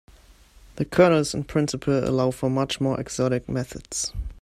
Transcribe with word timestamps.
The 0.77 0.85
kernels 0.85 1.35
in 1.35 1.43
principle 1.43 1.93
allow 2.03 2.31
for 2.31 2.49
much 2.49 2.81
more 2.81 2.99
exotic 2.99 3.47
methods. 3.47 4.11